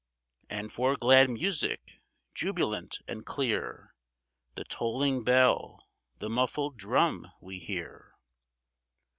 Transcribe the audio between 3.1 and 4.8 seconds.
clear. The